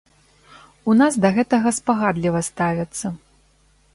У 0.93 0.95
нас 1.01 1.13
да 1.25 1.31
гэтага 1.35 1.73
спагадліва 1.79 2.41
ставяцца. 2.49 3.05